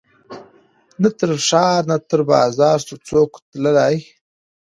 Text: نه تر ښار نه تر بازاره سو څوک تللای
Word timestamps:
نه 1.01 1.09
تر 1.19 1.31
ښار 1.47 1.81
نه 1.91 1.97
تر 2.09 2.21
بازاره 2.31 2.83
سو 2.87 2.95
څوک 3.07 3.31
تللای 3.49 3.95